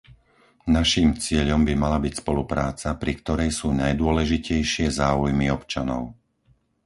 Naším 0.77 1.09
cieľom 1.25 1.61
by 1.67 1.73
mala 1.83 1.99
byť 2.05 2.13
spolupráca, 2.25 2.87
pri 3.01 3.13
ktorej 3.21 3.49
sú 3.59 3.67
najdôležitejšie 3.83 4.87
záujmy 5.01 5.45
občanov. 5.57 6.01